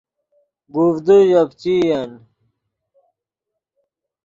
گوڤدے 0.73 1.17
ژے 1.29 1.41
پیچئین 1.49 2.11